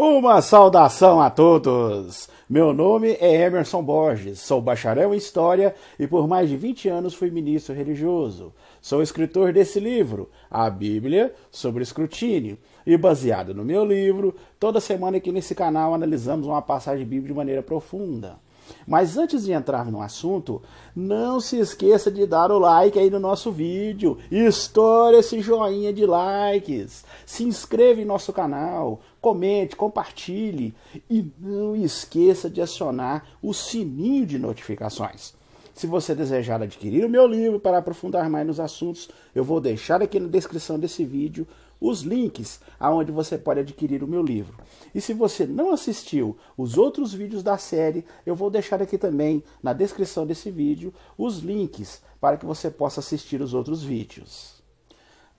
[0.00, 2.28] Uma saudação a todos!
[2.48, 7.14] Meu nome é Emerson Borges, sou bacharel em História e por mais de 20 anos
[7.14, 8.54] fui ministro religioso.
[8.80, 15.16] Sou escritor desse livro, A Bíblia sobre Escrutínio, e baseado no meu livro, toda semana
[15.16, 18.38] aqui nesse canal analisamos uma passagem bíblica de maneira profunda.
[18.86, 20.62] Mas antes de entrar no assunto,
[20.94, 24.18] não se esqueça de dar o like aí no nosso vídeo.
[24.30, 27.04] Estoure esse joinha de likes.
[27.26, 30.74] Se inscreva em nosso canal, comente, compartilhe
[31.10, 35.34] e não esqueça de acionar o sininho de notificações.
[35.78, 40.02] Se você desejar adquirir o meu livro para aprofundar mais nos assuntos, eu vou deixar
[40.02, 41.46] aqui na descrição desse vídeo
[41.80, 44.56] os links aonde você pode adquirir o meu livro.
[44.94, 49.42] E se você não assistiu os outros vídeos da série, eu vou deixar aqui também
[49.62, 54.62] na descrição desse vídeo os links para que você possa assistir os outros vídeos.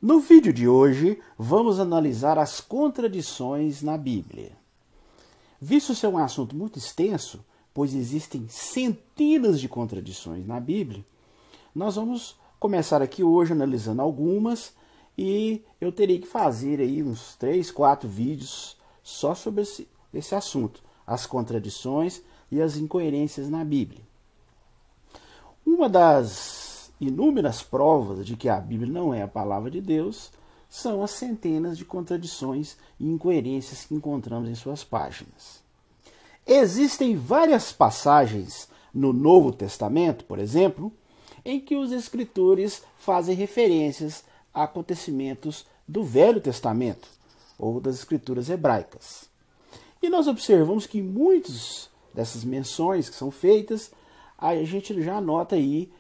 [0.02, 4.54] No vídeo de hoje, vamos analisar as contradições na Bíblia.
[5.60, 7.44] Visto ser um assunto muito extenso,
[7.74, 11.06] pois existem centenas de contradições na Bíblia,
[11.76, 14.74] nós vamos começar aqui hoje analisando algumas
[15.22, 20.82] e eu teria que fazer aí uns três, quatro vídeos só sobre esse, esse assunto,
[21.06, 24.00] as contradições e as incoerências na Bíblia.
[25.66, 30.32] Uma das inúmeras provas de que a Bíblia não é a palavra de Deus
[30.70, 35.62] são as centenas de contradições e incoerências que encontramos em suas páginas.
[36.48, 40.94] Existem várias passagens no Novo Testamento, por exemplo,
[41.44, 44.24] em que os escritores fazem referências
[44.64, 47.08] acontecimentos do Velho Testamento
[47.58, 49.30] ou das escrituras hebraicas.
[50.02, 53.92] E nós observamos que muitas dessas menções que são feitas,
[54.38, 55.92] a gente já nota aí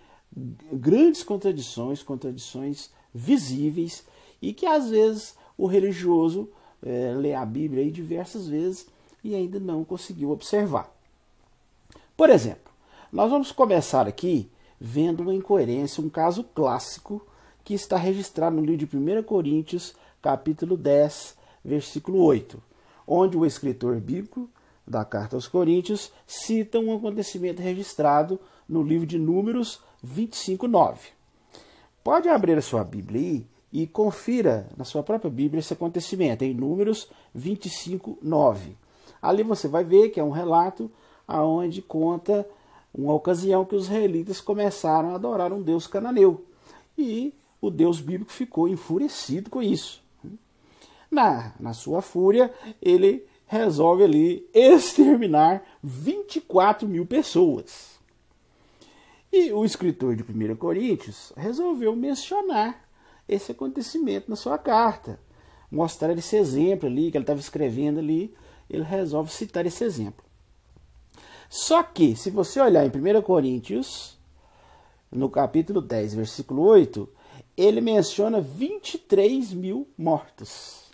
[0.72, 4.04] grandes contradições, contradições visíveis,
[4.42, 6.50] e que às vezes o religioso
[6.81, 8.88] é, lê a Bíblia aí diversas vezes
[9.24, 10.90] e ainda não conseguiu observar.
[12.16, 12.72] Por exemplo,
[13.12, 14.50] nós vamos começar aqui
[14.80, 17.22] vendo uma incoerência, um caso clássico
[17.69, 19.94] que está registrado no livro de 1 Coríntios,
[20.24, 22.59] capítulo 10, versículo 8,
[23.06, 24.50] onde o escritor bíblico
[24.88, 31.09] da carta aos Coríntios cita um acontecimento registrado no livro de Números 25, 9.
[32.03, 36.56] Pode abrir a sua Bíblia aí e confira na sua própria Bíblia esse acontecimento, em
[36.56, 38.75] Números 25, 9.
[39.22, 40.90] Ali você vai ver que é um relato
[41.28, 42.50] aonde conta
[42.91, 46.44] uma ocasião que os israelitas começaram a adorar um deus cananeu.
[46.97, 47.31] E
[47.62, 50.02] o Deus bíblico ficou enfurecido com isso.
[51.09, 58.00] Na, na sua fúria, ele resolve ali exterminar 24 mil pessoas.
[59.31, 62.88] E o escritor de 1 Coríntios resolveu mencionar
[63.28, 65.19] esse acontecimento na sua carta,
[65.72, 68.34] mostrar esse exemplo ali que ele estava escrevendo ali,
[68.68, 70.25] ele resolve citar esse exemplo.
[71.48, 74.18] Só que, se você olhar em 1 Coríntios,
[75.12, 77.09] no capítulo 10, versículo 8,
[77.59, 80.86] ele menciona 23 mil mortos.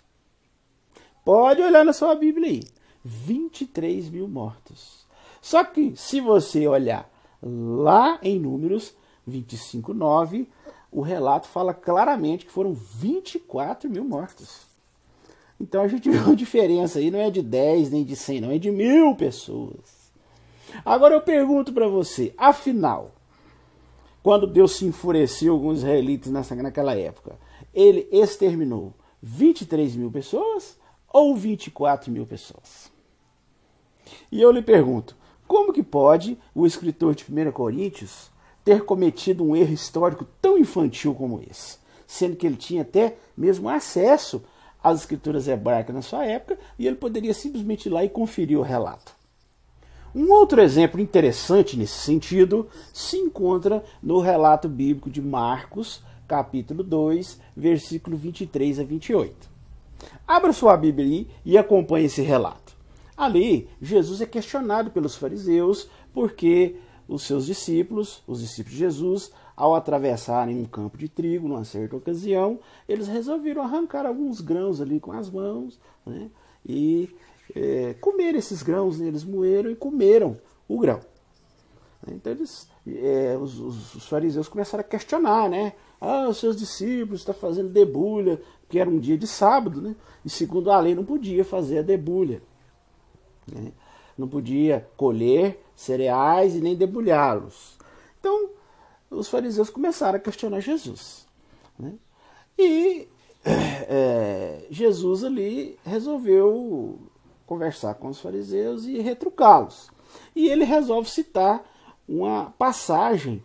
[1.24, 2.62] Pode olhar na sua Bíblia aí.
[3.04, 5.06] 23 mil mortos.
[5.40, 7.08] Só que, se você olhar
[7.40, 8.94] lá em Números
[9.24, 10.48] 25, 9,
[10.90, 14.66] o relato fala claramente que foram 24 mil mortos.
[15.60, 18.50] Então a gente vê uma diferença aí, não é de 10 nem de 100, não,
[18.50, 20.10] é de mil pessoas.
[20.84, 23.15] Agora eu pergunto para você, afinal,
[24.26, 27.38] quando Deus se enfureceu com os israelitas naquela época,
[27.72, 28.92] ele exterminou
[29.22, 30.76] 23 mil pessoas
[31.08, 32.90] ou 24 mil pessoas?
[34.32, 35.16] E eu lhe pergunto,
[35.46, 38.28] como que pode o escritor de 1 Coríntios
[38.64, 41.78] ter cometido um erro histórico tão infantil como esse?
[42.04, 44.42] Sendo que ele tinha até mesmo acesso
[44.82, 48.62] às escrituras hebraicas na sua época e ele poderia simplesmente ir lá e conferir o
[48.62, 49.15] relato.
[50.14, 57.40] Um outro exemplo interessante nesse sentido se encontra no relato bíblico de Marcos, capítulo 2,
[57.56, 59.50] versículo 23 a 28.
[60.26, 62.74] Abra sua Bíblia e acompanhe esse relato.
[63.16, 66.76] Ali, Jesus é questionado pelos fariseus porque
[67.08, 71.96] os seus discípulos, os discípulos de Jesus, ao atravessarem um campo de trigo numa certa
[71.96, 76.28] ocasião, eles resolveram arrancar alguns grãos ali com as mãos né,
[76.64, 77.08] e
[77.54, 80.38] é, comer esses grãos, eles moeram e comeram
[80.68, 81.00] o grão.
[82.08, 85.72] Então eles, é, os, os, os, fariseus começaram a questionar, né?
[86.00, 89.96] Ah, os seus discípulos estão fazendo debulha, que era um dia de sábado, né?
[90.24, 92.42] E segundo a lei não podia fazer a debulha.
[93.50, 93.72] Né?
[94.16, 97.76] Não podia colher cereais e nem debulhá-los.
[98.20, 98.50] Então,
[99.10, 101.26] os fariseus começaram a questionar Jesus.
[101.78, 101.94] Né?
[102.58, 103.08] E
[103.44, 106.98] é, Jesus ali resolveu
[107.46, 109.90] conversar com os fariseus e retrucá-los.
[110.34, 111.64] E ele resolve citar
[112.08, 113.42] uma passagem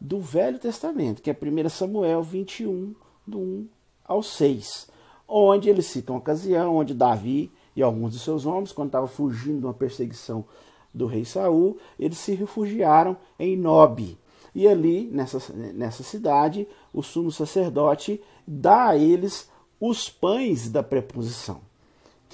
[0.00, 2.94] do Velho Testamento, que é 1 Samuel 21,
[3.26, 3.68] do 1
[4.04, 4.88] ao 6,
[5.26, 9.60] onde ele cita uma ocasião onde Davi e alguns de seus homens, quando estavam fugindo
[9.60, 10.44] de uma perseguição
[10.92, 14.16] do rei Saul, eles se refugiaram em Nob.
[14.54, 19.50] E ali, nessa, nessa cidade, o sumo sacerdote dá a eles
[19.80, 21.60] os pães da preposição,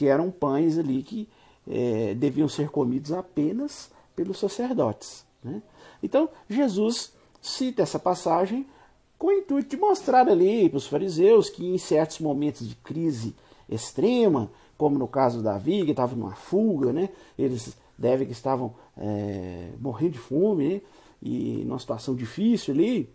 [0.00, 1.28] que eram pães ali que
[1.68, 5.26] é, deviam ser comidos apenas pelos sacerdotes.
[5.44, 5.62] Né?
[6.02, 7.12] Então, Jesus
[7.42, 8.66] cita essa passagem
[9.18, 13.36] com o intuito de mostrar ali para os fariseus que em certos momentos de crise
[13.68, 17.10] extrema, como no caso de Davi, que estava numa fuga, né?
[17.38, 20.80] eles devem que estavam é, morrendo de fome né?
[21.22, 23.06] e numa situação difícil ali.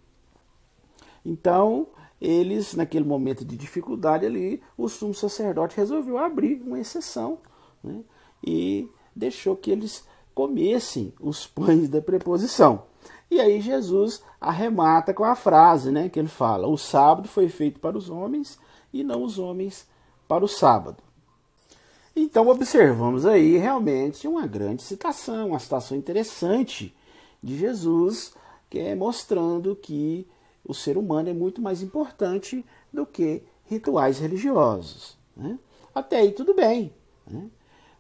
[1.26, 1.88] Então,
[2.20, 7.38] eles, naquele momento de dificuldade ali, o sumo sacerdote resolveu abrir uma exceção
[7.84, 8.02] né?
[8.44, 12.84] e deixou que eles comessem os pães da preposição.
[13.30, 17.80] E aí Jesus arremata com a frase, né, que ele fala: "O sábado foi feito
[17.80, 18.60] para os homens
[18.94, 19.88] e não os homens
[20.28, 21.04] para o sábado".
[22.16, 26.96] Então observamos aí realmente uma grande citação, uma citação interessante
[27.44, 28.34] de Jesus,
[28.70, 30.26] que é mostrando que
[30.66, 35.18] o ser humano é muito mais importante do que rituais religiosos.
[35.36, 35.58] Né?
[35.94, 36.92] Até aí tudo bem.
[37.28, 37.48] Né?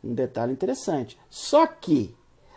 [0.04, 1.18] Um detalhe interessante.
[1.30, 2.14] Só que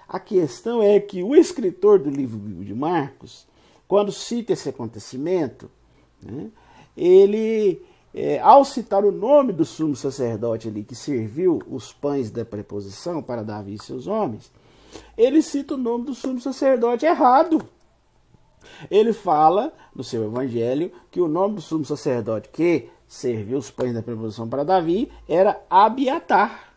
[0.08, 3.46] a questão é que o escritor do livro de Marcos,
[3.86, 5.70] quando cita esse acontecimento,
[6.22, 6.50] né,
[6.96, 7.82] ele,
[8.14, 13.22] é, ao citar o nome do sumo sacerdote ali que serviu os pães da preposição
[13.22, 14.50] para Davi e seus homens,
[15.16, 17.62] ele cita o nome do sumo sacerdote errado.
[18.90, 23.94] Ele fala no seu evangelho que o nome do sumo sacerdote que serviu os pães
[23.94, 26.72] da preposição para Davi era Abiatar.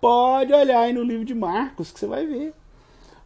[0.00, 2.54] Pode olhar aí no livro de Marcos que você vai ver.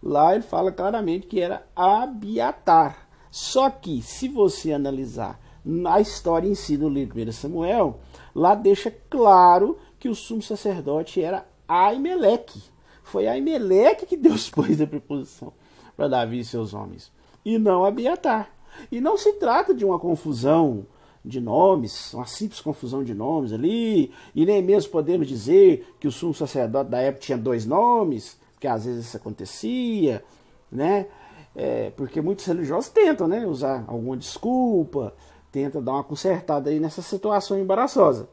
[0.03, 3.09] Lá ele fala claramente que era Abiatar.
[3.31, 7.99] Só que, se você analisar na história em si do livro de Samuel,
[8.35, 12.63] lá deixa claro que o sumo sacerdote era Aimeleque.
[13.03, 15.53] Foi Aimeleque que deu os pães da preposição
[15.97, 17.11] para Davi e seus homens,
[17.47, 18.51] e não Abiatar.
[18.91, 20.85] E não se trata de uma confusão
[21.25, 26.13] de nomes, uma simples confusão de nomes ali, e nem mesmo podemos dizer que o
[26.13, 30.25] sumo sacerdote da época tinha dois nomes, que às vezes isso acontecia,
[30.71, 31.07] né?
[31.55, 35.15] É, porque muitos religiosos tentam, né, usar alguma desculpa,
[35.51, 38.29] tentam dar uma consertada aí nessa situação embaraçosa.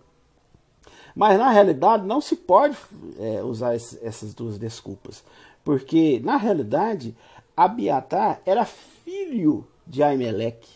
[1.16, 2.76] Mas na realidade não se pode
[3.20, 5.24] é, usar essas duas desculpas,
[5.64, 7.16] porque na realidade
[7.56, 8.66] Abiatar era
[9.04, 10.72] filho de Aimeleque,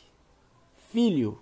[0.90, 1.40] filho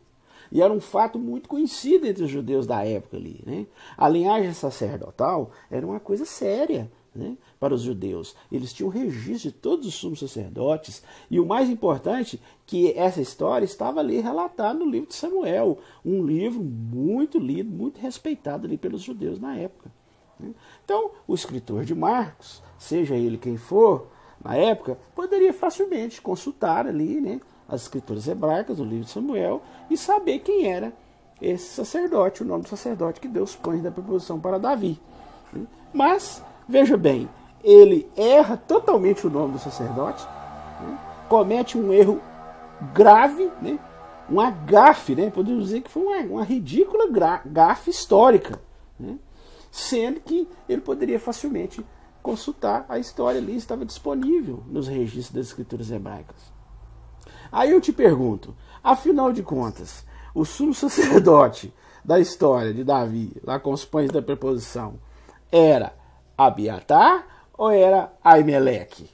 [0.52, 3.42] e era um fato muito conhecido entre os judeus da época ali.
[3.46, 3.66] Né?
[3.98, 8.36] A linhagem sacerdotal era uma coisa séria né, para os judeus.
[8.52, 11.04] Eles tinham registro de todos os sumos sacerdotes.
[11.30, 15.80] E o mais importante, que essa história estava ali relatada no livro de Samuel.
[16.06, 19.92] Um livro muito lido, muito respeitado ali pelos judeus na época.
[20.40, 20.54] Né?
[20.84, 24.08] Então, o escritor de Marcos, seja ele quem for,
[24.46, 27.42] na época, poderia facilmente consultar ali, né?
[27.68, 29.60] as escrituras hebraicas, o livro de Samuel,
[29.90, 30.94] e saber quem era
[31.42, 35.02] esse sacerdote, o nome do sacerdote que Deus põe da preposição para Davi.
[35.92, 37.28] Mas, veja bem,
[37.64, 40.24] ele erra totalmente o nome do sacerdote,
[40.80, 41.00] né?
[41.28, 42.22] comete um erro
[42.94, 43.80] grave, né?
[44.30, 45.32] um agafe, né?
[45.32, 47.08] podemos dizer que foi uma, uma ridícula
[47.44, 48.62] gafe histórica,
[49.00, 49.18] né?
[49.72, 51.84] sendo que ele poderia facilmente
[52.26, 56.52] consultar a história ali, estava disponível nos registros das escrituras hebraicas.
[57.52, 60.04] Aí eu te pergunto, afinal de contas,
[60.34, 61.72] o sumo sacerdote
[62.04, 64.96] da história de Davi, lá com os pães da preposição,
[65.52, 65.96] era
[66.36, 69.08] Abiatar ou era Aimeleque?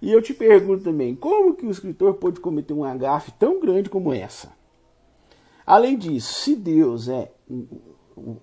[0.00, 3.90] E eu te pergunto também, como que o escritor pôde cometer um agafe tão grande
[3.90, 4.52] como essa?
[5.66, 7.66] Além disso, se Deus é um,
[8.16, 8.36] um,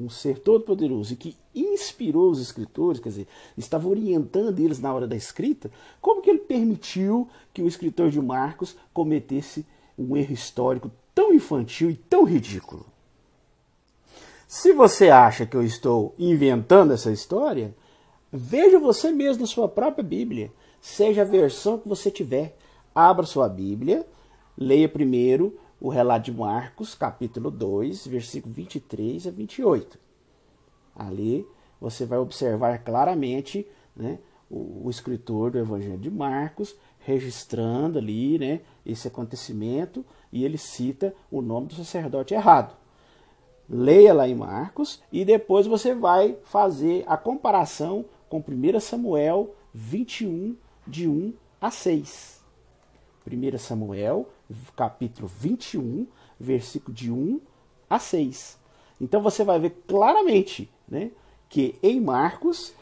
[0.00, 5.06] um ser todo-poderoso e que inspirou os escritores, quer dizer, estava orientando eles na hora
[5.06, 9.66] da escrita, como que ele permitiu que o escritor de Marcos cometesse
[9.98, 12.86] um erro histórico tão infantil e tão ridículo?
[14.48, 17.74] Se você acha que eu estou inventando essa história,
[18.30, 22.56] veja você mesmo na sua própria Bíblia, seja a versão que você tiver.
[22.94, 24.06] Abra sua Bíblia,
[24.56, 30.01] leia primeiro o relato de Marcos, capítulo 2, versículo 23 a 28.
[30.94, 31.46] Ali
[31.80, 34.18] você vai observar claramente né,
[34.48, 41.14] o, o escritor do Evangelho de Marcos registrando ali né, esse acontecimento e ele cita
[41.30, 42.76] o nome do sacerdote errado.
[43.68, 50.56] leia lá em Marcos e depois você vai fazer a comparação com 1 Samuel 21,
[50.86, 52.42] de 1 a 6.
[53.26, 54.28] 1 Samuel,
[54.76, 56.06] capítulo 21,
[56.38, 57.40] versículo de 1
[57.88, 58.58] a 6.
[59.00, 61.10] Então você vai ver claramente né,
[61.48, 62.74] que em Marcos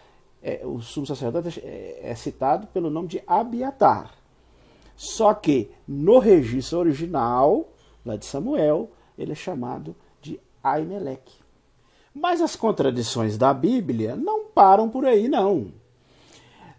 [0.43, 4.13] é, o sumo sacerdote é, é citado pelo nome de Abiatar.
[4.97, 7.69] Só que no registro original,
[8.05, 11.39] lá de Samuel, ele é chamado de Aimeleque.
[12.13, 15.73] Mas as contradições da Bíblia não param por aí, não.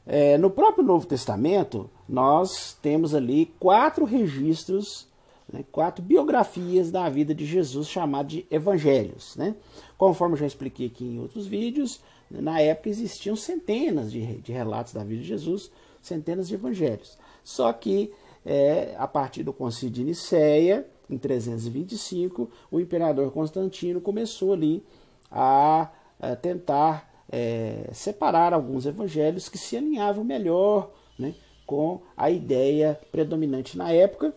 [0.06, 5.08] É, no próprio Novo Testamento, nós temos ali quatro registros,
[5.52, 9.36] né, quatro biografias da vida de Jesus, chamados de evangelhos.
[9.36, 9.56] Né?
[9.98, 15.04] Conforme já expliquei aqui em outros vídeos, na época existiam centenas de, de relatos da
[15.04, 17.18] vida de Jesus, centenas de evangelhos.
[17.44, 18.14] Só que
[18.46, 24.84] é, a partir do concílio de Nicéia, em 325, o imperador Constantino começou ali
[25.30, 25.90] a,
[26.20, 33.78] a tentar é, separar alguns evangelhos que se alinhavam melhor né, com a ideia predominante
[33.78, 34.34] na época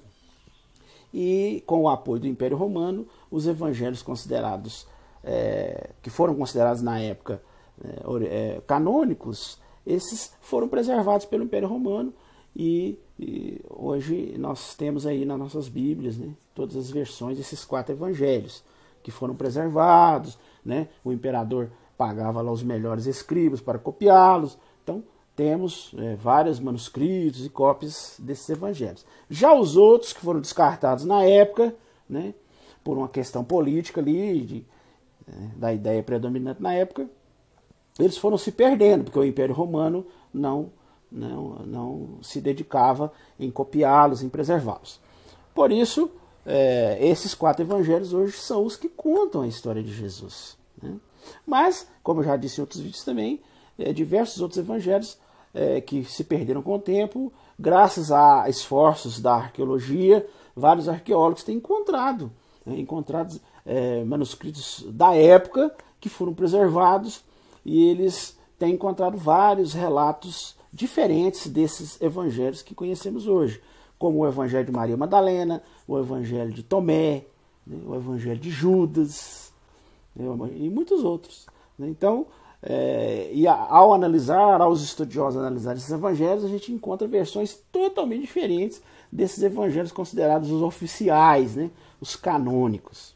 [1.14, 4.85] e com o apoio do Império Romano, os evangelhos considerados
[5.23, 7.40] é, que foram considerados na época
[7.85, 12.12] é, é canônicos, esses foram preservados pelo Império Romano
[12.56, 17.94] e, e, hoje nós temos aí nas nossas Bíblias né, todas as versões desses quatro
[17.94, 18.64] evangelhos
[19.00, 20.37] que foram preservados.
[20.64, 20.88] Né?
[21.04, 24.59] O imperador pagava lá os melhores escribas para copiá-los.
[24.83, 25.04] Então
[25.37, 29.05] temos é, vários manuscritos e cópias desses evangelhos.
[29.29, 31.75] Já os outros que foram descartados na época,
[32.09, 32.35] né,
[32.83, 34.67] por uma questão política ali, de,
[35.26, 37.09] é, da ideia predominante na época,
[37.99, 40.71] eles foram se perdendo, porque o Império Romano não
[41.14, 45.00] não, não se dedicava em copiá-los, em preservá-los.
[45.55, 46.11] Por isso,
[46.45, 50.59] é, esses quatro evangelhos hoje são os que contam a história de Jesus.
[50.83, 50.97] Né?
[51.47, 53.41] Mas, como eu já disse em outros vídeos também,
[53.79, 55.17] é, diversos outros evangelhos
[55.54, 61.56] é, que se perderam com o tempo, graças a esforços da arqueologia, vários arqueólogos têm
[61.56, 62.30] encontrado,
[62.66, 67.25] né, encontrado é, manuscritos da época que foram preservados
[67.64, 73.62] e eles têm encontrado vários relatos diferentes desses evangelhos que conhecemos hoje,
[73.99, 77.25] como o evangelho de Maria Madalena, o evangelho de Tomé,
[77.64, 79.52] né, o evangelho de Judas
[80.14, 81.46] né, e muitos outros.
[81.78, 81.88] Né.
[81.88, 82.26] Então,
[82.66, 88.80] é, e ao analisar, aos estudiosos analisar esses evangelhos, a gente encontra versões totalmente diferentes
[89.12, 93.14] desses evangelhos considerados os oficiais, né, os canônicos.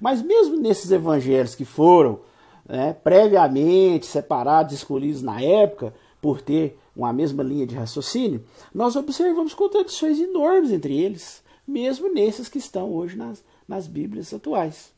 [0.00, 2.20] Mas mesmo nesses evangelhos que foram
[2.66, 8.42] né, previamente separados, escolhidos na época, por ter uma mesma linha de raciocínio,
[8.74, 14.92] nós observamos contradições enormes entre eles, mesmo nesses que estão hoje nas, nas Bíblias atuais.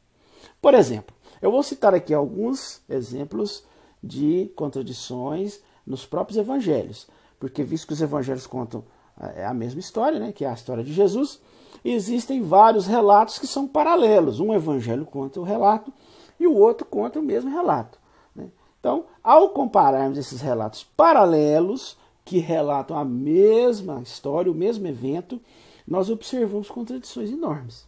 [0.61, 3.65] Por exemplo, eu vou citar aqui alguns exemplos
[4.03, 7.07] de contradições nos próprios evangelhos,
[7.39, 8.85] porque visto que os evangelhos contam
[9.21, 11.41] é, a mesma história, né, que é a história de Jesus,
[11.85, 14.41] existem vários relatos que são paralelos.
[14.41, 15.93] Um evangelho conta o relato
[16.39, 18.01] e o outro conta o mesmo relato.
[18.81, 25.41] Então, ao compararmos esses relatos paralelos, que relatam a mesma história, o mesmo evento,
[25.87, 27.87] nós observamos contradições enormes.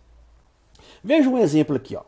[1.02, 1.96] Veja um exemplo aqui.
[1.96, 2.02] Ó.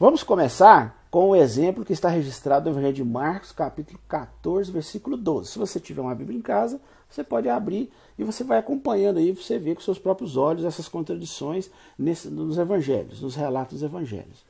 [0.00, 5.16] Vamos começar com o exemplo que está registrado no Evangelho de Marcos, capítulo 14, versículo
[5.16, 5.50] 12.
[5.50, 9.32] Se você tiver uma Bíblia em casa, você pode abrir e você vai acompanhando aí,
[9.32, 14.44] você vê com seus próprios olhos essas contradições nesse, nos evangelhos, nos relatos dos evangelhos.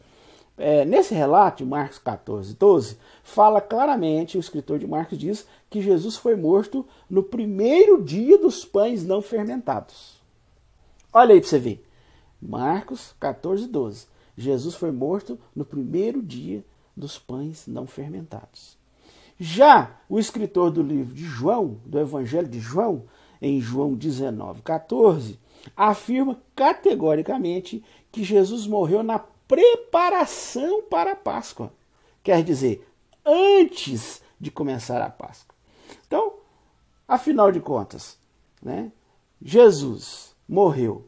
[0.58, 6.16] É, nesse relato, Marcos 14, 12, fala claramente, o escritor de Marcos diz que Jesus
[6.18, 10.20] foi morto no primeiro dia dos pães não fermentados.
[11.10, 11.86] Olha aí para você ver.
[12.38, 14.17] Marcos 14, 12.
[14.38, 16.64] Jesus foi morto no primeiro dia
[16.96, 18.78] dos pães não fermentados.
[19.36, 23.04] Já o escritor do livro de João, do Evangelho de João,
[23.42, 25.38] em João 19, 14,
[25.76, 31.72] afirma categoricamente que Jesus morreu na preparação para a Páscoa.
[32.22, 32.88] Quer dizer,
[33.26, 35.56] antes de começar a Páscoa.
[36.06, 36.34] Então,
[37.08, 38.16] afinal de contas,
[38.62, 38.92] né,
[39.42, 41.04] Jesus morreu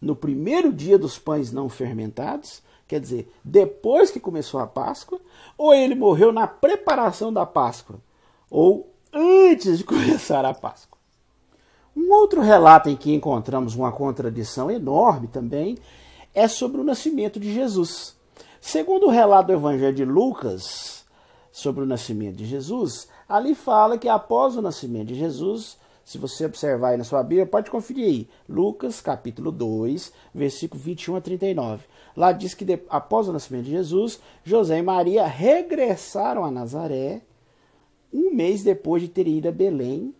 [0.00, 5.20] no primeiro dia dos pães não fermentados, quer dizer, depois que começou a Páscoa,
[5.58, 8.00] ou ele morreu na preparação da Páscoa,
[8.50, 10.98] ou antes de começar a Páscoa.
[11.96, 15.76] Um outro relato em que encontramos uma contradição enorme também
[16.32, 18.16] é sobre o nascimento de Jesus.
[18.60, 21.04] Segundo o relato do Evangelho de Lucas
[21.50, 25.76] sobre o nascimento de Jesus, ali fala que após o nascimento de Jesus,
[26.10, 31.14] se você observar aí na sua Bíblia, pode conferir aí, Lucas capítulo 2, versículo 21
[31.14, 31.84] a 39.
[32.16, 37.22] Lá diz que após o nascimento de Jesus, José e Maria regressaram a Nazaré
[38.12, 40.12] um mês depois de terem ido a Belém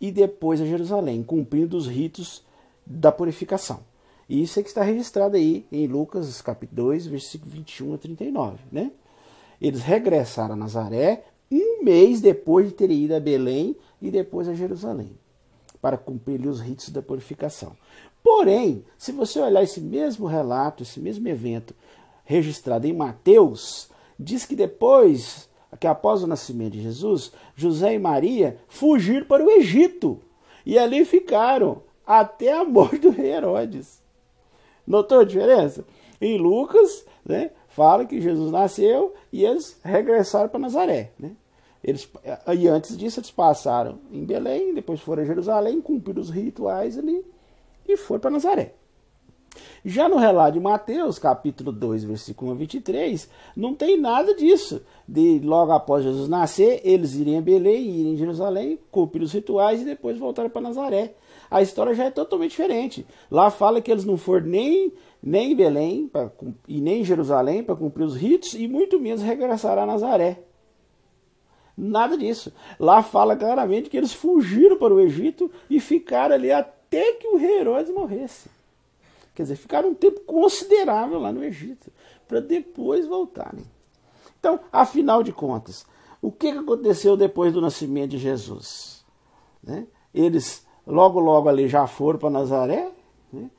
[0.00, 2.44] e depois a Jerusalém, cumprindo os ritos
[2.84, 3.84] da purificação.
[4.28, 8.58] Isso é que está registrado aí em Lucas capítulo 2, versículo 21 a 39.
[8.72, 8.90] Né?
[9.60, 14.54] Eles regressaram a Nazaré um mês depois de terem ido a Belém e depois a
[14.54, 15.18] Jerusalém,
[15.80, 17.74] para cumprir os ritos da purificação.
[18.22, 21.74] Porém, se você olhar esse mesmo relato, esse mesmo evento
[22.22, 23.88] registrado em Mateus,
[24.20, 25.48] diz que depois,
[25.80, 30.20] que após o nascimento de Jesus, José e Maria fugiram para o Egito
[30.66, 34.02] e ali ficaram até a morte do rei Herodes.
[34.86, 35.82] Notou a diferença?
[36.20, 41.12] Em Lucas, né, fala que Jesus nasceu e eles regressaram para Nazaré.
[41.18, 41.32] Né?
[41.84, 42.08] Eles,
[42.58, 47.22] e antes disso, eles passaram em Belém, depois foram a Jerusalém, cumpriram os rituais ali
[47.86, 48.72] e foram para Nazaré.
[49.84, 54.80] Já no relato de Mateus, capítulo 2, versículo 1 a 23, não tem nada disso.
[55.06, 59.82] De logo após Jesus nascer, eles irem a Belém, irem a Jerusalém, cumprir os rituais
[59.82, 61.14] e depois voltarem para Nazaré.
[61.50, 63.06] A história já é totalmente diferente.
[63.30, 64.90] Lá fala que eles não foram nem,
[65.22, 66.32] nem em Belém pra,
[66.66, 70.38] e nem em Jerusalém para cumprir os ritos e muito menos regressar a Nazaré.
[71.76, 72.52] Nada disso.
[72.78, 77.38] Lá fala claramente que eles fugiram para o Egito e ficaram ali até que o
[77.38, 78.48] Herodes morresse.
[79.34, 81.90] Quer dizer, ficaram um tempo considerável lá no Egito,
[82.28, 83.64] para depois voltarem.
[84.38, 85.84] Então, afinal de contas,
[86.22, 89.04] o que aconteceu depois do nascimento de Jesus?
[89.62, 89.86] Né?
[90.14, 92.92] Eles logo, logo ali já foram para Nazaré,
[93.32, 93.50] né?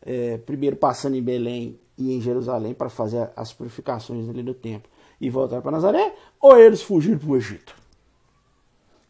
[0.00, 4.89] é, primeiro passando em Belém e em Jerusalém para fazer as purificações ali do templo
[5.20, 7.74] e voltar para Nazaré, ou eles fugiram para o Egito?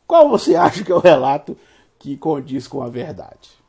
[0.07, 1.57] Qual você acha que é o relato
[1.99, 3.61] que condiz com a verdade?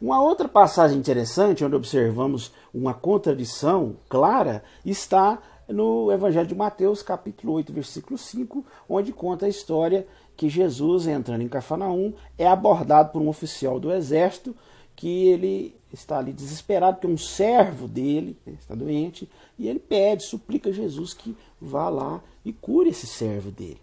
[0.00, 5.38] Uma outra passagem interessante, onde observamos uma contradição clara, está
[5.68, 11.42] no Evangelho de Mateus, capítulo 8, versículo 5, onde conta a história que Jesus, entrando
[11.42, 14.54] em Cafarnaum, é abordado por um oficial do exército
[14.98, 20.70] que ele está ali desesperado, porque um servo dele está doente, e ele pede, suplica
[20.70, 23.80] a Jesus que vá lá e cure esse servo dele.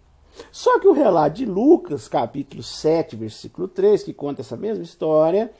[0.52, 5.50] Só que o relato de Lucas, capítulo 7, versículo 3, que conta essa mesma história,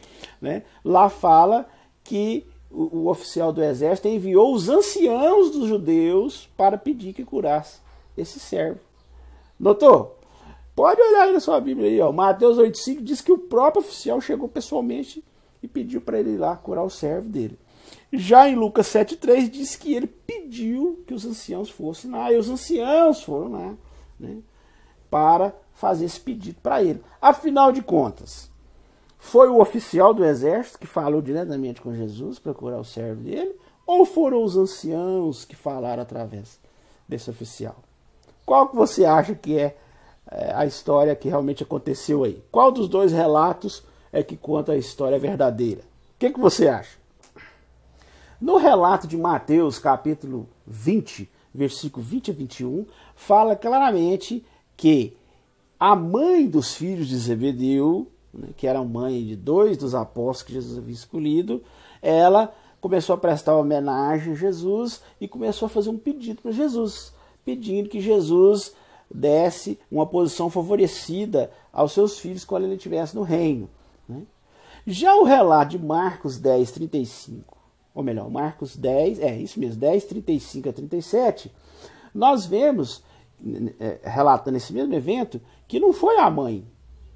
[0.43, 1.67] né, lá fala
[2.05, 7.79] que o, o oficial do exército enviou os anciãos dos judeus para pedir que curasse
[8.15, 8.81] esse servo.
[9.59, 10.19] Notou?
[10.75, 12.13] Pode olhar aí na sua Bíblia aí, ó.
[12.13, 15.25] Mateus 8,5 diz que o próprio oficial chegou pessoalmente
[15.67, 17.59] e pediu para ele ir lá curar o servo dele.
[18.13, 22.49] Já em Lucas 7,3 diz que ele pediu que os anciãos fossem lá, e os
[22.49, 23.75] anciãos foram lá,
[24.19, 24.39] né,
[25.11, 27.03] para fazer esse pedido para ele.
[27.21, 28.49] Afinal de contas,
[29.19, 33.55] foi o oficial do exército que falou diretamente com Jesus para curar o servo dele,
[33.85, 36.59] ou foram os anciãos que falaram através
[37.09, 37.77] desse oficial?
[38.45, 39.77] Qual que você acha que é,
[40.31, 42.43] é a história que realmente aconteceu aí?
[42.53, 45.81] Qual dos dois relatos é que conta a história verdadeira.
[45.81, 46.97] O que, que você acha?
[48.41, 54.45] No relato de Mateus, capítulo 20, versículo 20 a 21, fala claramente
[54.77, 55.17] que
[55.81, 60.53] a mãe dos filhos de Zebedeu, né, que era mãe de dois dos apóstolos que
[60.53, 61.63] Jesus havia escolhido,
[62.03, 67.13] ela começou a prestar homenagem a Jesus e começou a fazer um pedido para Jesus,
[67.45, 68.75] pedindo que Jesus
[69.11, 73.69] desse uma posição favorecida aos seus filhos quando ele estivesse no reino.
[74.09, 74.23] Né?
[74.87, 77.57] Já o relato de Marcos 10, 35,
[77.95, 81.53] ou melhor, Marcos 10, é isso mesmo, 10, 35 a 37,
[82.15, 83.03] nós vemos,
[83.81, 86.65] é, relatando esse mesmo evento, que não foi a mãe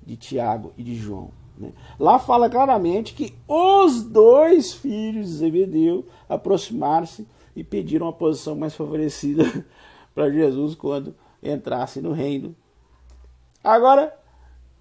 [0.03, 1.31] de Tiago e de João.
[1.57, 1.73] Né?
[1.99, 8.75] Lá fala claramente que os dois filhos de Zebedeu aproximaram-se e pediram uma posição mais
[8.75, 9.45] favorecida
[10.15, 12.55] para Jesus quando entrasse no reino.
[13.63, 14.19] Agora,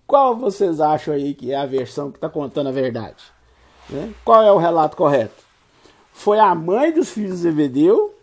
[0.09, 3.23] qual vocês acham aí que é a versão que está contando a verdade?
[3.87, 4.11] Né?
[4.25, 5.43] Qual é o relato correto?
[6.11, 8.15] Foi a mãe dos filhos de Zebedeu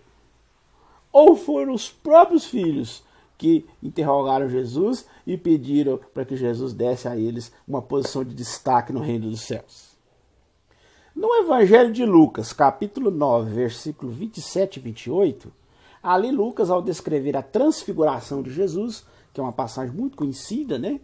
[1.12, 3.04] ou foram os próprios filhos
[3.38, 8.92] que interrogaram Jesus e pediram para que Jesus desse a eles uma posição de destaque
[8.92, 9.96] no reino dos céus?
[11.14, 15.52] No Evangelho de Lucas, capítulo 9, versículo 27 e 28,
[16.02, 20.98] ali Lucas, ao descrever a transfiguração de Jesus, que é uma passagem muito conhecida, né?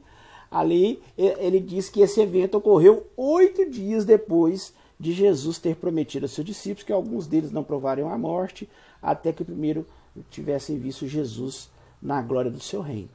[0.53, 6.33] Ali ele diz que esse evento ocorreu oito dias depois de Jesus ter prometido aos
[6.33, 8.69] seus discípulos que alguns deles não provariam a morte,
[9.01, 9.85] até que primeiro
[10.31, 13.09] tivessem visto Jesus na glória do seu reino.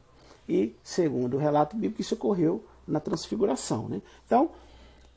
[0.49, 3.87] E, segundo o relato bíblico, isso ocorreu na transfiguração.
[3.87, 4.01] Né?
[4.25, 4.49] Então,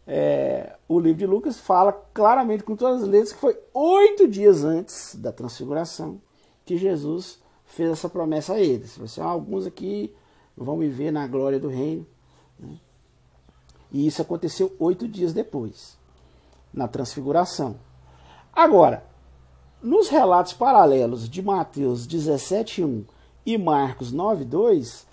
[0.06, 4.64] é, o livro de Lucas fala claramente, com todas as letras, que foi oito dias
[4.64, 6.20] antes da transfiguração
[6.64, 8.98] que Jesus fez essa promessa a eles.
[9.18, 10.12] Ah, alguns aqui
[10.56, 12.06] vão viver na glória do reino.
[12.58, 12.76] Né?
[13.92, 15.96] E isso aconteceu oito dias depois,
[16.72, 17.76] na transfiguração.
[18.52, 19.04] Agora,
[19.82, 23.04] nos relatos paralelos de Mateus 17,1
[23.46, 25.04] e Marcos 9,2,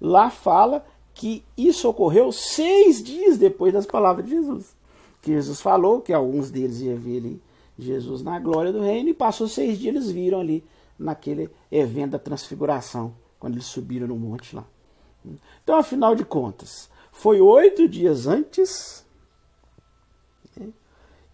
[0.00, 4.74] lá fala que isso ocorreu seis dias depois das palavras de Jesus.
[5.22, 7.42] Que Jesus falou que alguns deles iam ver ali
[7.78, 10.64] Jesus na glória do reino, e passou seis dias, eles viram ali
[10.98, 14.64] naquele evento da transfiguração, quando eles subiram no monte lá.
[15.62, 19.04] Então, afinal de contas, foi oito dias antes
[20.56, 20.68] né,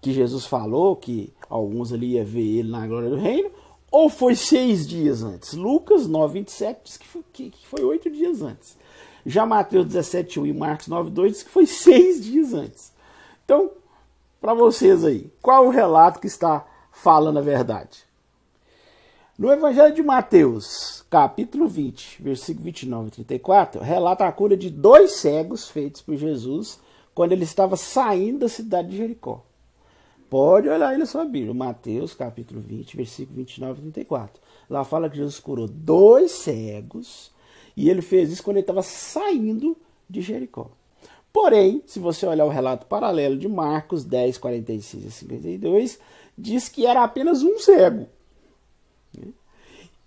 [0.01, 3.51] que Jesus falou que alguns ali iam ver ele na glória do reino,
[3.91, 5.53] ou foi seis dias antes?
[5.55, 8.79] Lucas 9, 27 diz que foi, que, que foi oito dias antes.
[9.27, 12.93] Já Mateus 17, 1 e Marcos 9, 2 diz que foi seis dias antes.
[13.45, 13.71] Então,
[14.41, 18.10] para vocês aí, qual o relato que está falando a verdade?
[19.41, 25.13] No Evangelho de Mateus, capítulo 20, versículo 29 e 34, relata a cura de dois
[25.13, 26.79] cegos feitos por Jesus
[27.15, 29.43] quando ele estava saindo da cidade de Jericó.
[30.29, 34.43] Pode olhar aí na sua Bíblia, Mateus capítulo 20, versículo 29 e 34.
[34.69, 37.33] Lá fala que Jesus curou dois cegos
[37.75, 39.75] e ele fez isso quando ele estava saindo
[40.07, 40.71] de Jericó.
[41.33, 45.99] Porém, se você olhar o relato paralelo de Marcos 10, 46 e 52,
[46.37, 48.07] diz que era apenas um cego.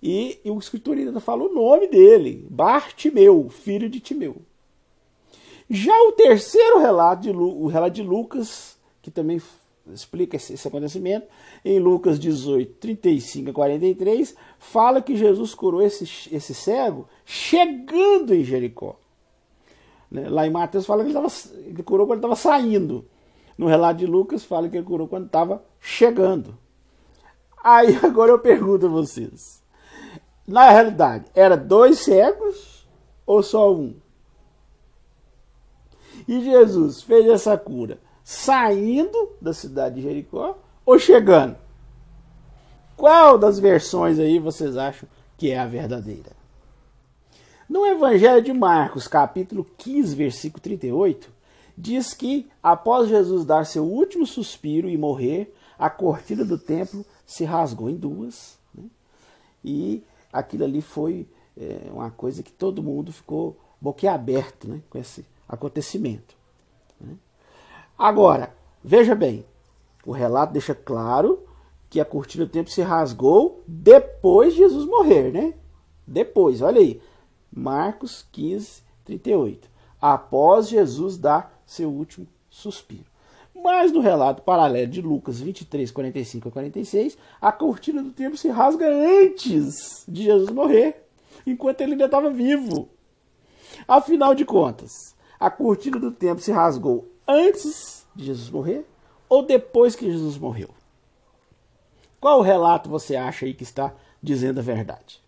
[0.05, 4.35] E, e o escritor ainda fala o nome dele, Bartimeu, filho de Timeu.
[5.69, 9.41] Já o terceiro relato, de, o relato de Lucas, que também
[9.93, 11.25] explica esse, esse, acontecimento,
[11.63, 16.03] em Lucas 18, 35 a 43, fala que Jesus curou esse,
[16.35, 18.97] esse cego chegando em Jericó.
[20.11, 20.27] Né?
[20.27, 21.31] Lá em Mateus fala que ele, tava,
[21.65, 23.05] ele curou quando estava saindo.
[23.57, 26.57] No relato de Lucas fala que ele curou quando estava chegando.
[27.63, 29.62] Aí agora eu pergunto a vocês.
[30.47, 32.87] Na realidade, era dois cegos
[33.25, 33.95] ou só um?
[36.27, 41.57] E Jesus fez essa cura saindo da cidade de Jericó ou chegando?
[42.95, 46.31] Qual das versões aí vocês acham que é a verdadeira?
[47.67, 51.29] No Evangelho de Marcos, capítulo 15, versículo 38,
[51.77, 57.43] diz que após Jesus dar seu último suspiro e morrer, a cortina do templo se
[57.43, 58.57] rasgou em duas.
[58.75, 58.83] Né?
[59.63, 60.03] E
[60.33, 66.35] aquilo ali foi é, uma coisa que todo mundo ficou boquiaberto né, com esse acontecimento.
[66.99, 67.15] Né?
[67.97, 69.45] Agora, veja bem,
[70.05, 71.43] o relato deixa claro
[71.89, 75.53] que a cortina do templo se rasgou depois de Jesus morrer, né?
[76.07, 76.99] Depois, olha aí.
[77.55, 79.69] Marcos 15, 38.
[80.01, 83.05] Após Jesus dar seu último suspiro.
[83.55, 88.49] Mas no relato paralelo de Lucas 23, 45 a 46, a cortina do templo se
[88.49, 91.05] rasga antes de Jesus morrer,
[91.45, 92.89] enquanto ele ainda estava vivo.
[93.87, 94.91] Afinal de contas,
[95.39, 98.85] a cortina do templo se rasgou antes de Jesus morrer
[99.29, 100.69] ou depois que Jesus morreu?
[102.19, 105.21] Qual relato você acha aí que está dizendo a verdade?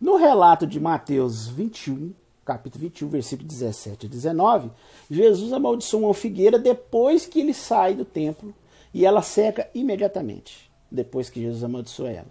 [0.00, 2.12] No relato de Mateus 21,
[2.46, 4.70] capítulo 21, versículo 17 a 19,
[5.10, 8.54] Jesus amaldiçoa uma figueira depois que ele sai do templo
[8.94, 12.30] e ela seca imediatamente, depois que Jesus amaldiçoa ela.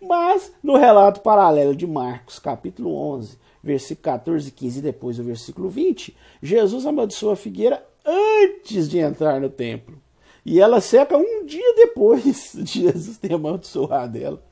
[0.00, 5.24] Mas no relato paralelo de Marcos, capítulo 11, versículo 14 e 15, e depois o
[5.24, 10.00] versículo 20, Jesus amaldiçoa a figueira antes de entrar no templo.
[10.46, 14.49] E ela seca um dia depois de Jesus ter amaldiçoado ela.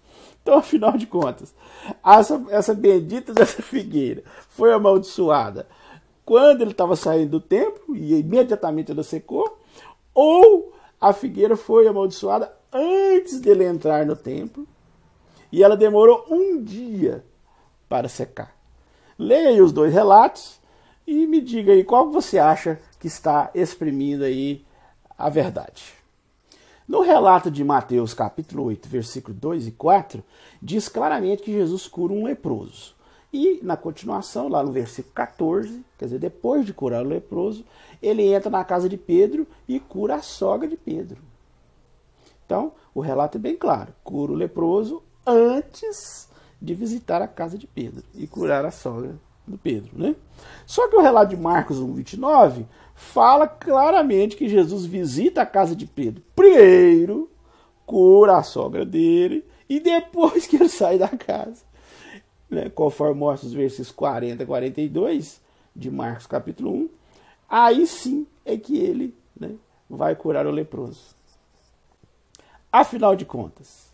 [0.49, 1.55] Então, afinal de contas,
[2.03, 5.69] essa, essa bendita dessa figueira foi amaldiçoada
[6.25, 9.59] quando ele estava saindo do templo e imediatamente ela secou,
[10.15, 14.67] ou a figueira foi amaldiçoada antes dele entrar no templo
[15.53, 17.23] e ela demorou um dia
[17.87, 18.57] para secar.
[19.19, 20.59] Leia aí os dois relatos
[21.07, 24.65] e me diga aí qual você acha que está exprimindo aí
[25.19, 25.98] a verdade.
[26.89, 30.25] No relato de Mateus, capítulo 8, versículo 2 e 4,
[30.63, 32.95] diz claramente que Jesus cura um leproso.
[33.31, 37.63] E na continuação, lá no versículo 14, quer dizer, depois de curar o leproso,
[38.01, 41.19] ele entra na casa de Pedro e cura a sogra de Pedro.
[42.47, 46.27] Então, o relato é bem claro: cura o leproso antes
[46.61, 49.15] de visitar a casa de Pedro e curar a sogra
[49.49, 49.91] do Pedro.
[49.95, 50.15] Né?
[50.67, 55.75] Só que o relato de Marcos 1, 29 fala claramente que Jesus visita a casa
[55.75, 56.23] de Pedro.
[56.35, 57.31] Primeiro,
[57.87, 61.63] cura a sogra dele e depois que ele sai da casa.
[62.51, 62.69] Né?
[62.71, 65.41] Conforme mostra os versos 40 e 42
[65.75, 66.89] de Marcos capítulo 1,
[67.49, 69.53] aí sim é que ele né,
[69.89, 71.17] vai curar o leproso.
[72.71, 73.89] Afinal de contas,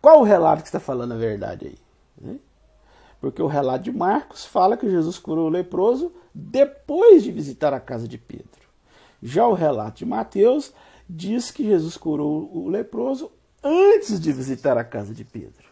[0.00, 1.78] qual o relato que está falando a verdade aí?
[2.20, 2.38] Né?
[3.20, 7.80] Porque o relato de Marcos fala que Jesus curou o leproso depois de visitar a
[7.80, 8.46] casa de Pedro.
[9.22, 10.72] Já o relato de Mateus
[11.08, 13.30] diz que Jesus curou o leproso
[13.62, 15.66] antes de visitar a casa de Pedro.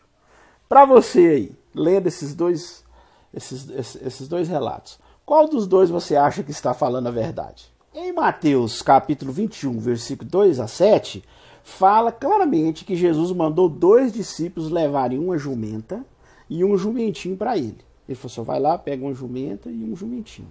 [0.68, 2.84] Para você aí, lendo esses dois,
[3.32, 3.68] esses,
[4.02, 7.70] esses dois relatos, qual dos dois você acha que está falando a verdade?
[7.94, 11.24] Em Mateus capítulo 21, versículo 2 a 7,
[11.62, 16.04] fala claramente que Jesus mandou dois discípulos levarem uma jumenta
[16.48, 17.78] e um jumentinho para ele.
[18.08, 20.48] Ele falou assim: vai lá, pega uma jumenta e um jumentinho.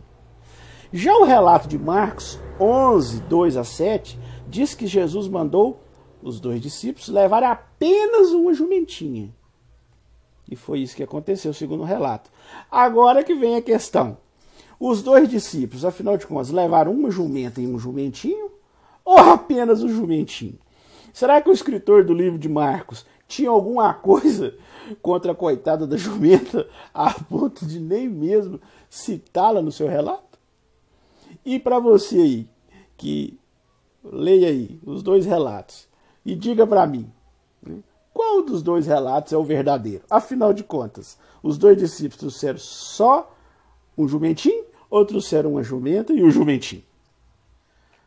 [0.91, 5.81] Já o relato de Marcos 11, 2 a 7, diz que Jesus mandou
[6.21, 9.33] os dois discípulos levarem apenas uma jumentinha.
[10.49, 12.29] E foi isso que aconteceu, segundo o relato.
[12.69, 14.17] Agora que vem a questão.
[14.79, 18.51] Os dois discípulos, afinal de contas, levaram uma jumenta e um jumentinho?
[19.03, 20.59] Ou apenas um jumentinho?
[21.13, 24.55] Será que o escritor do livro de Marcos tinha alguma coisa
[25.01, 28.59] contra a coitada da jumenta a ponto de nem mesmo
[28.89, 30.39] citá-la no seu relato?
[31.43, 32.49] E para você aí,
[32.97, 33.39] que
[34.03, 35.87] leia aí os dois relatos
[36.25, 37.11] e diga para mim,
[37.61, 37.79] né,
[38.13, 40.03] qual dos dois relatos é o verdadeiro?
[40.09, 43.35] Afinal de contas, os dois discípulos trouxeram só
[43.97, 46.83] um jumentinho ou trouxeram uma jumenta e um jumentinho?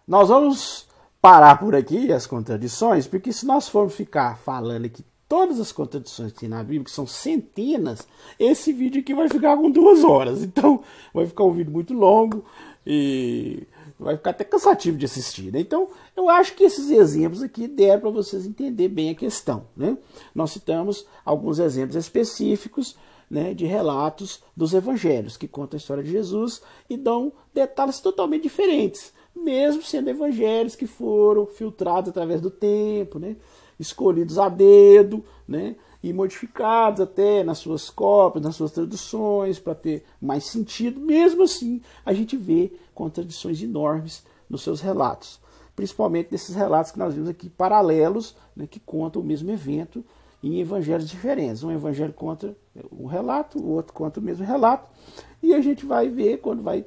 [0.06, 0.87] Nós vamos
[1.20, 6.32] parar por aqui as contradições, porque se nós formos ficar falando aqui todas as contradições
[6.32, 8.06] que tem na Bíblia, que são centenas,
[8.38, 10.42] esse vídeo aqui vai ficar com duas horas.
[10.42, 12.44] Então, vai ficar um vídeo muito longo
[12.86, 13.66] e
[13.98, 15.52] vai ficar até cansativo de assistir.
[15.52, 15.60] Né?
[15.60, 19.66] Então, eu acho que esses exemplos aqui deram para vocês entender bem a questão.
[19.76, 19.98] Né?
[20.34, 22.96] Nós citamos alguns exemplos específicos
[23.30, 28.44] né, de relatos dos evangelhos, que contam a história de Jesus e dão detalhes totalmente
[28.44, 33.36] diferentes mesmo sendo evangelhos que foram filtrados através do tempo, né?
[33.78, 35.76] escolhidos a dedo, né?
[36.02, 41.00] e modificados até nas suas cópias, nas suas traduções, para ter mais sentido.
[41.00, 45.40] Mesmo assim, a gente vê contradições enormes nos seus relatos,
[45.74, 48.66] principalmente nesses relatos que nós vimos aqui, paralelos, né?
[48.66, 50.04] que contam o mesmo evento
[50.42, 51.62] em evangelhos diferentes.
[51.62, 52.56] Um evangelho conta
[52.92, 54.88] um relato, o outro conta o mesmo relato,
[55.42, 56.84] e a gente vai ver quando vai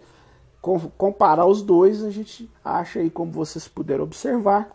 [0.61, 4.69] comparar os dois, a gente acha aí, como vocês puderam observar,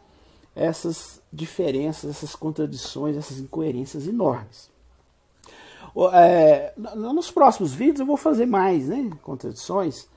[0.55, 4.71] essas diferenças, essas contradições, essas incoerências enormes.
[6.13, 10.09] É, nos próximos vídeos eu vou fazer mais né, contradições.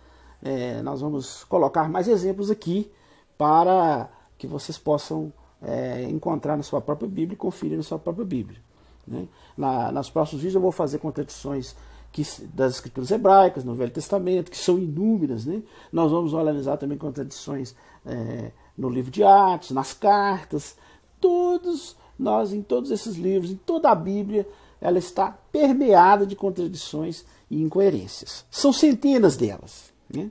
[0.42, 2.92] É, nós vamos colocar mais exemplos aqui
[3.38, 8.26] para que vocês possam é, encontrar na sua própria Bíblia e conferir na sua própria
[8.26, 8.60] Bíblia.
[9.08, 9.28] Né?
[9.58, 11.76] Na, nos próximos vídeos eu vou fazer contradições
[12.12, 15.46] que, das escrituras hebraicas, no Velho Testamento, que são inúmeras.
[15.46, 15.62] Né?
[15.92, 20.76] Nós vamos analisar também contradições é, no livro de Atos, nas cartas,
[21.20, 24.48] todos nós, em todos esses livros, em toda a Bíblia,
[24.82, 28.46] ela está permeada de contradições e incoerências.
[28.50, 29.92] São centenas delas.
[30.14, 30.30] Né?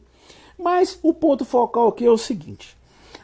[0.58, 2.76] Mas o ponto focal aqui é o seguinte: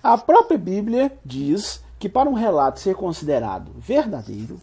[0.03, 4.61] a própria Bíblia diz que para um relato ser considerado verdadeiro,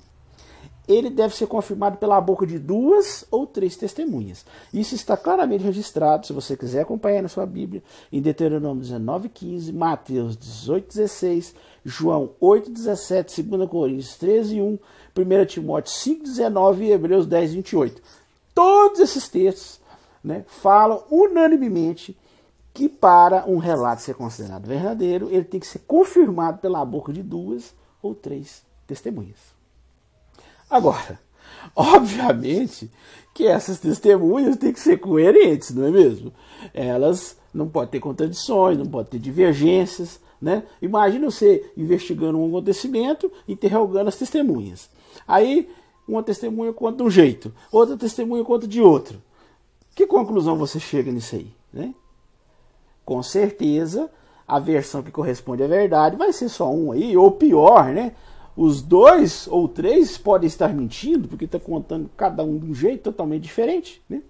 [0.91, 4.45] ele deve ser confirmado pela boca de duas ou três testemunhas.
[4.73, 10.35] Isso está claramente registrado, se você quiser acompanhar na sua Bíblia, em Deuteronômio 19:15, Mateus
[10.35, 11.53] 18:16,
[11.85, 14.79] João 8:17, 2 Coríntios 13:1,
[15.13, 18.01] 1 Timóteo 5:19 e Hebreus 10:28.
[18.53, 19.79] Todos esses textos
[20.23, 22.17] né, falam unanimemente
[22.73, 27.21] que para um relato ser considerado verdadeiro, ele tem que ser confirmado pela boca de
[27.21, 29.60] duas ou três testemunhas.
[30.71, 31.19] Agora,
[31.75, 32.89] obviamente
[33.33, 36.33] que essas testemunhas têm que ser coerentes, não é mesmo?
[36.73, 40.19] Elas não podem ter contradições, não podem ter divergências.
[40.41, 40.63] Né?
[40.81, 44.89] Imagina você investigando um acontecimento, interrogando as testemunhas.
[45.27, 45.69] Aí
[46.07, 49.21] uma testemunha conta de um jeito, outra testemunha conta de outro.
[49.93, 51.47] Que conclusão você chega nisso aí?
[51.71, 51.93] Né?
[53.05, 54.09] Com certeza,
[54.47, 58.13] a versão que corresponde à verdade vai ser só um aí, ou pior, né?
[58.55, 63.03] Os dois ou três podem estar mentindo, porque está contando cada um de um jeito
[63.03, 64.01] totalmente diferente.
[64.09, 64.21] Né?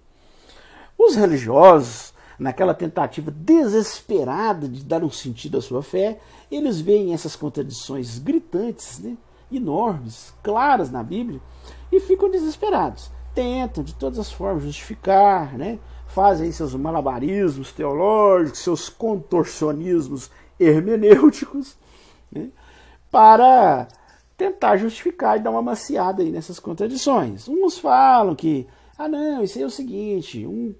[0.98, 6.18] Os religiosos, naquela tentativa desesperada de dar um sentido à sua fé,
[6.50, 9.16] eles veem essas contradições gritantes, né?
[9.50, 11.40] enormes, claras na Bíblia,
[11.90, 13.10] e ficam desesperados.
[13.34, 15.78] Tentam de todas as formas justificar, né?
[16.06, 20.30] fazem seus malabarismos teológicos, seus contorcionismos
[20.60, 21.76] hermenêuticos,
[22.30, 22.50] né?
[23.10, 23.88] para
[24.36, 27.48] tentar justificar e dar uma maciada aí nessas contradições.
[27.48, 28.66] Uns falam que,
[28.98, 30.74] ah não, isso aí é o seguinte, um,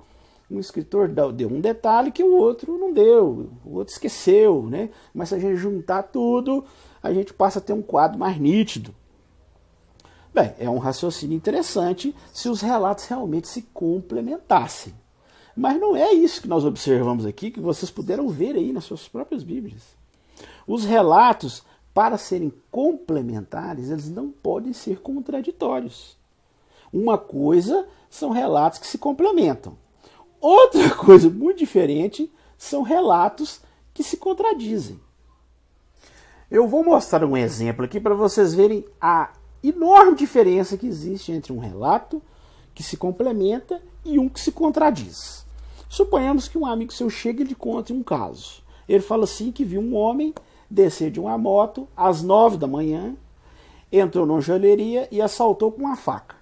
[0.50, 4.90] um escritor deu um detalhe que o outro não deu, o outro esqueceu, né?
[5.14, 6.64] Mas se a gente juntar tudo,
[7.02, 8.94] a gente passa a ter um quadro mais nítido.
[10.34, 14.94] Bem, é um raciocínio interessante se os relatos realmente se complementassem.
[15.54, 19.06] Mas não é isso que nós observamos aqui, que vocês puderam ver aí nas suas
[19.06, 19.82] próprias Bíblias.
[20.66, 21.62] Os relatos,
[21.94, 26.16] para serem complementares, eles não podem ser contraditórios.
[26.92, 29.76] Uma coisa são relatos que se complementam.
[30.40, 33.60] Outra coisa muito diferente são relatos
[33.92, 35.00] que se contradizem.
[36.50, 41.52] Eu vou mostrar um exemplo aqui para vocês verem a enorme diferença que existe entre
[41.52, 42.20] um relato
[42.74, 45.46] que se complementa e um que se contradiz.
[45.88, 48.62] Suponhamos que um amigo seu chega e lhe conte um caso.
[48.88, 50.34] Ele fala assim que viu um homem
[50.72, 53.14] descer de uma moto às nove da manhã,
[53.90, 56.36] entrou numa joalheria e assaltou com uma faca.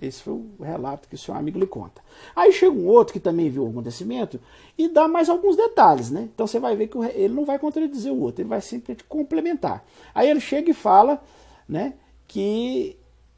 [0.00, 2.00] Esse foi o relato que o seu amigo lhe conta.
[2.34, 4.40] Aí chega um outro que também viu o acontecimento
[4.76, 6.28] e dá mais alguns detalhes, né?
[6.34, 9.84] Então você vai ver que ele não vai contradizer o outro, ele vai simplesmente complementar.
[10.14, 11.22] Aí ele chega e fala
[11.68, 11.94] né,
[12.26, 12.96] que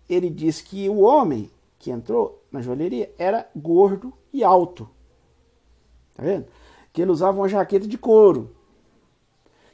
[0.08, 4.88] ele diz que o homem que entrou na joalheria era gordo e alto.
[6.14, 6.46] Tá vendo?
[6.92, 8.54] Que ele usava uma jaqueta de couro.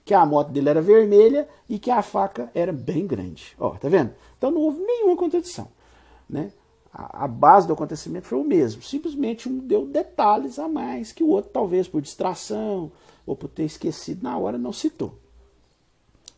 [0.09, 3.55] Que a moto dele era vermelha e que a faca era bem grande.
[3.61, 4.11] Ó, tá vendo?
[4.39, 5.69] Então não houve nenhuma contradição.
[6.27, 6.51] Né?
[6.91, 8.83] A, a base do acontecimento foi o mesmo.
[8.83, 12.91] Simplesmente um deu detalhes a mais que o outro, talvez por distração
[13.27, 15.13] ou por ter esquecido na hora, não citou.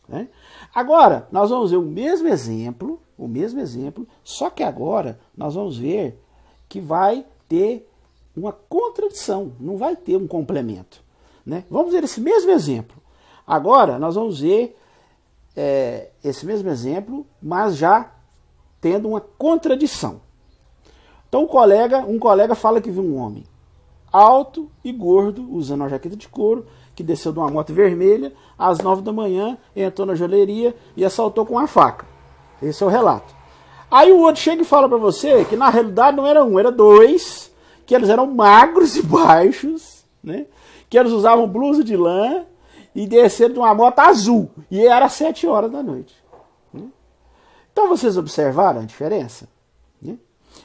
[0.05, 0.27] Né?
[0.75, 5.77] Agora, nós vamos ver o mesmo exemplo, o mesmo exemplo, só que agora nós vamos
[5.77, 6.21] ver
[6.67, 7.89] que vai ter
[8.35, 11.01] uma contradição, não vai ter um complemento.
[11.45, 11.63] Né?
[11.69, 13.00] Vamos ver esse mesmo exemplo.
[13.51, 14.79] Agora nós vamos ver
[15.57, 18.09] é, esse mesmo exemplo, mas já
[18.79, 20.21] tendo uma contradição.
[21.27, 23.43] Então, um colega, um colega fala que viu um homem
[24.09, 28.79] alto e gordo, usando uma jaqueta de couro, que desceu de uma moto vermelha às
[28.79, 32.05] nove da manhã, entrou na joalheria e assaltou com uma faca.
[32.63, 33.35] Esse é o relato.
[33.91, 36.71] Aí o outro chega e fala para você que na realidade não era um, era
[36.71, 37.51] dois,
[37.85, 40.45] que eles eram magros e baixos, né?
[40.89, 42.45] que eles usavam blusa de lã
[42.93, 44.49] e desceram de uma moto azul.
[44.69, 46.15] E era sete horas da noite.
[46.73, 46.87] Né?
[47.71, 49.47] Então vocês observaram a diferença?
[50.01, 50.17] Né?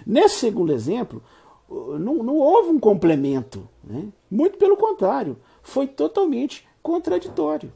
[0.06, 1.22] Nesse segundo exemplo,
[1.68, 3.68] não, não houve um complemento.
[3.82, 4.08] Né?
[4.30, 7.72] Muito pelo contrário foi totalmente contraditório.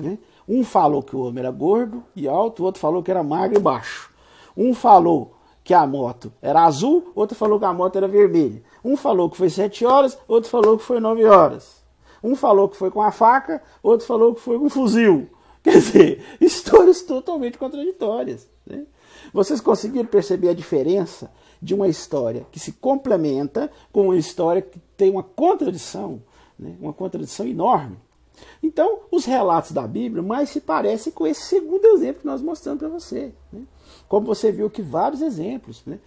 [0.00, 0.18] Né?
[0.48, 3.58] Um falou que o homem era gordo e alto, o outro falou que era magro
[3.58, 4.10] e baixo.
[4.56, 8.62] Um falou que a moto era azul, outro falou que a moto era vermelha.
[8.82, 11.77] Um falou que foi sete horas, outro falou que foi nove horas.
[12.22, 15.28] Um falou que foi com a faca, outro falou que foi com um fuzil.
[15.62, 18.48] Quer dizer, histórias totalmente contraditórias.
[18.66, 18.86] Né?
[19.32, 24.78] Vocês conseguiram perceber a diferença de uma história que se complementa com uma história que
[24.96, 26.22] tem uma contradição?
[26.58, 26.76] Né?
[26.80, 27.96] Uma contradição enorme.
[28.62, 32.78] Então, os relatos da Bíblia mais se parecem com esse segundo exemplo que nós mostramos
[32.78, 33.32] para você.
[33.52, 33.62] Né?
[34.08, 35.82] Como você viu que vários exemplos.
[35.84, 35.98] Né?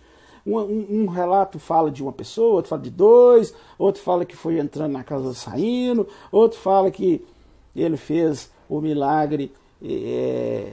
[0.46, 4.60] Um, um, relato fala de uma pessoa, outro fala de dois, outro fala que foi
[4.60, 7.24] entrando na casa saindo, outro fala que
[7.76, 9.52] ele fez o milagre
[9.84, 10.72] é,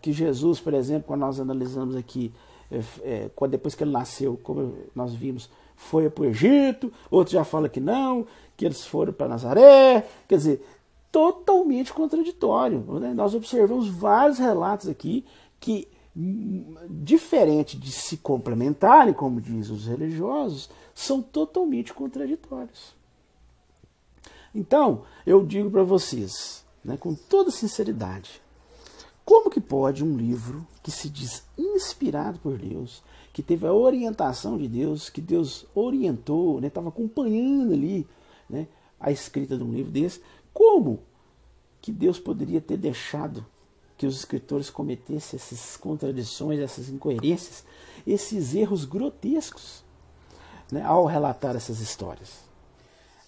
[0.00, 2.32] que Jesus, por exemplo, quando nós analisamos aqui,
[2.70, 7.68] é, depois que ele nasceu, como nós vimos, foi para o Egito, outro já fala
[7.68, 10.66] que não, que eles foram para Nazaré, quer dizer,
[11.10, 12.80] totalmente contraditório.
[13.00, 13.12] Né?
[13.14, 15.24] Nós observamos vários relatos aqui
[15.60, 22.94] que, diferente de se complementarem, como dizem os religiosos, são totalmente contraditórios.
[24.54, 28.40] Então, eu digo para vocês, né, com toda sinceridade,
[29.24, 34.56] como que pode um livro que se diz inspirado por Deus, que teve a orientação
[34.56, 38.06] de Deus, que Deus orientou, estava né, acompanhando ali
[38.48, 38.68] né,
[39.00, 40.20] a escrita de um livro desse,
[40.52, 41.00] como
[41.82, 43.44] que Deus poderia ter deixado
[43.96, 47.64] que os escritores cometessem essas contradições, essas incoerências,
[48.06, 49.84] esses erros grotescos
[50.70, 52.44] né, ao relatar essas histórias?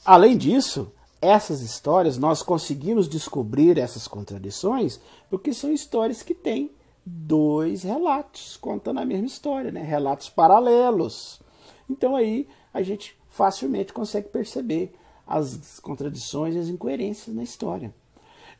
[0.05, 6.71] Além disso, essas histórias nós conseguimos descobrir essas contradições porque são histórias que têm
[7.05, 9.83] dois relatos contando a mesma história, né?
[9.83, 11.41] relatos paralelos.
[11.89, 14.93] Então aí a gente facilmente consegue perceber
[15.27, 17.95] as contradições e as incoerências na história.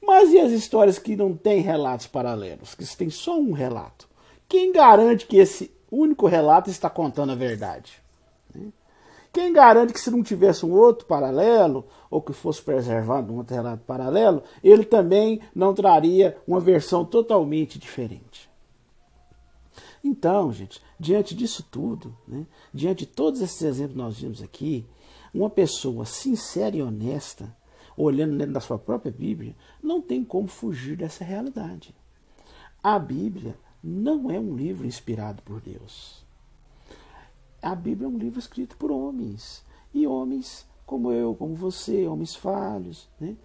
[0.03, 4.09] Mas e as histórias que não têm relatos paralelos, que têm só um relato?
[4.49, 8.01] Quem garante que esse único relato está contando a verdade?
[8.55, 8.69] Né?
[9.33, 13.55] Quem garante que se não tivesse um outro paralelo, ou que fosse preservado um outro
[13.55, 18.49] relato paralelo, ele também não traria uma versão totalmente diferente?
[20.03, 24.87] Então, gente, diante disso tudo, né, diante de todos esses exemplos que nós vimos aqui,
[25.35, 27.55] uma pessoa sincera e honesta,
[27.97, 31.95] olhando dentro da sua própria Bíblia, não tem como fugir dessa realidade.
[32.83, 36.25] A Bíblia não é um livro inspirado por Deus.
[37.63, 39.65] A Bíblia é um livro escrito por homens.
[39.95, 43.37] E homens como eu, como você, homens falhos, né?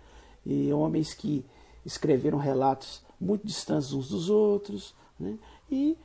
[0.45, 1.43] e homens que
[1.83, 5.37] escreveram relatos muito distantes uns dos outros, né?
[5.69, 5.97] e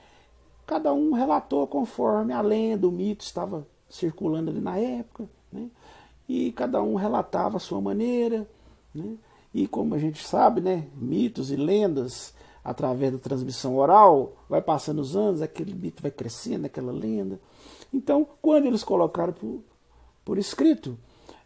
[0.66, 5.70] cada um relatou conforme a lenda, o mito estava circulando ali na época, né?
[6.28, 8.48] E cada um relatava a sua maneira,
[8.94, 9.16] né?
[9.54, 15.00] e como a gente sabe, né, mitos e lendas através da transmissão oral, vai passando
[15.00, 17.40] os anos, aquele mito vai crescendo, aquela lenda.
[17.94, 19.62] Então, quando eles colocaram por,
[20.24, 20.98] por escrito,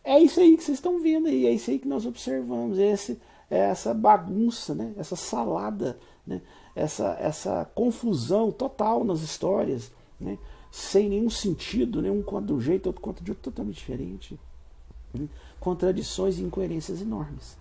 [0.02, 2.90] é isso aí que vocês estão vendo aí, é isso aí que nós observamos, é,
[2.90, 3.20] esse,
[3.50, 4.94] é essa bagunça, né?
[4.96, 6.40] essa salada, né?
[6.74, 10.38] essa, essa confusão total nas histórias, né?
[10.70, 12.10] sem nenhum sentido, né?
[12.10, 14.40] um conta de um jeito, outro conta de outro totalmente diferente.
[15.58, 17.58] Contradições e incoerências enormes.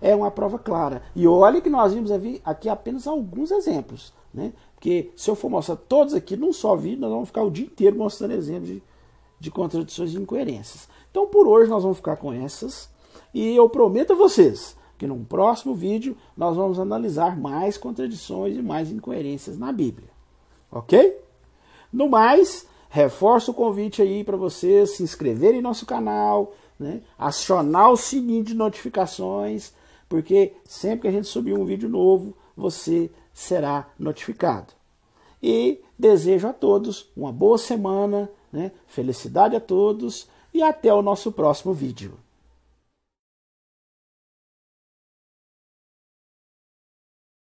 [0.00, 1.02] É uma prova clara.
[1.14, 2.10] E olha que nós vimos
[2.44, 4.12] aqui apenas alguns exemplos.
[4.32, 4.52] Né?
[4.74, 7.64] Porque se eu for mostrar todos aqui num só vídeo, nós vamos ficar o dia
[7.64, 8.82] inteiro mostrando exemplos de,
[9.40, 10.88] de contradições e incoerências.
[11.10, 12.90] Então por hoje nós vamos ficar com essas.
[13.32, 18.62] E eu prometo a vocês que num próximo vídeo nós vamos analisar mais contradições e
[18.62, 20.08] mais incoerências na Bíblia.
[20.70, 21.18] Ok?
[21.92, 27.00] No mais, reforço o convite aí para vocês se inscreverem em nosso canal, né?
[27.18, 29.72] acionar o sininho de notificações,
[30.08, 34.72] porque sempre que a gente subir um vídeo novo, você será notificado.
[35.42, 38.72] E desejo a todos uma boa semana, né?
[38.86, 42.18] felicidade a todos e até o nosso próximo vídeo.